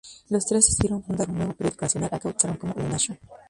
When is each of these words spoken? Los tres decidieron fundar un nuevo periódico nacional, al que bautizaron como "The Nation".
Los 0.29 0.47
tres 0.47 0.65
decidieron 0.65 1.03
fundar 1.03 1.29
un 1.29 1.37
nuevo 1.37 1.53
periódico 1.53 1.85
nacional, 1.85 2.09
al 2.11 2.19
que 2.19 2.27
bautizaron 2.29 2.57
como 2.57 2.73
"The 2.73 2.89
Nation". 2.89 3.19